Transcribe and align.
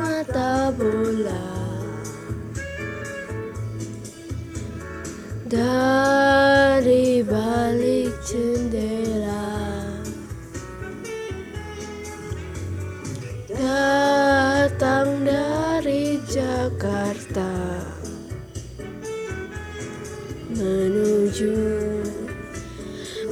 mata 0.06 0.70
bola 0.78 1.67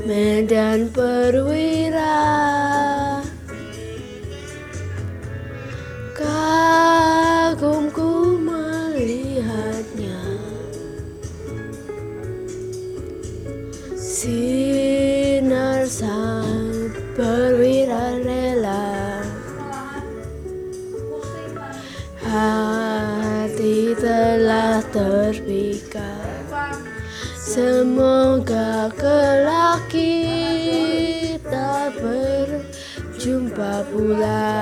Medan 0.06 0.94
Perwira. 0.94 2.22
Kagumku 6.14 7.58
melihatnya. 8.38 10.22
Sinar 13.98 15.90
sang 15.90 16.94
semoga 27.42 28.94
kelak 28.94 29.82
kita 29.90 31.90
berjumpa 31.98 33.82
pula 33.90 34.62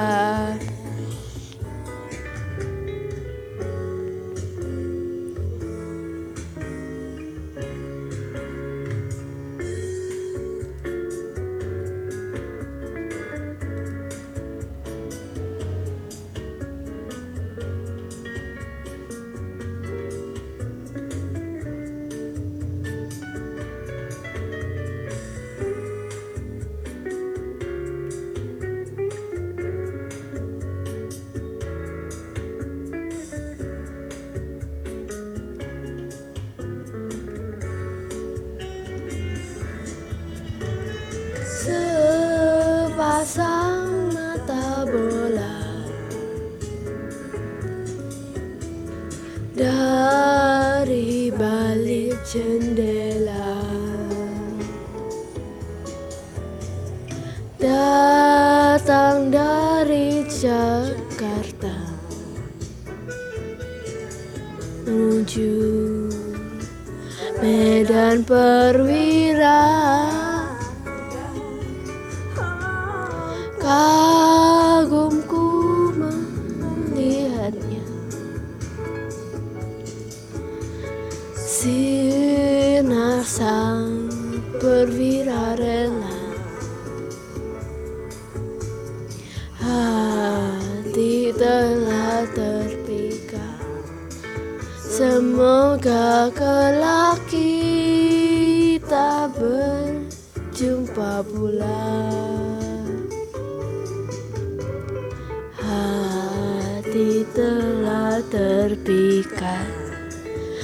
sepasang 43.24 44.12
mata 44.12 44.84
bola. 44.84 45.56
Dari 49.56 51.32
balik 51.32 52.20
jendela. 52.28 53.64
Datang 57.64 59.32
dari 59.32 60.28
Jakarta. 60.28 61.80
Menuju 64.84 65.56
Medan 67.40 68.28
Perwira 68.28 69.64
perwira 84.64 85.60
rela 85.60 86.16
hati 89.60 91.36
telah 91.36 92.24
terpikat. 92.32 93.60
Semoga 94.80 96.32
kelak 96.32 97.20
kita 97.28 99.28
berjumpa 99.36 101.28
pula 101.28 102.08
hati 105.60 107.28
telah 107.36 108.24
terpikat. 108.32 109.68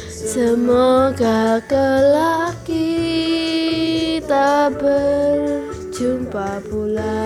Semoga 0.08 1.60
kelak 1.68 2.56
kita 4.19 4.68
berjumpa 4.75 6.60
pula 6.68 7.24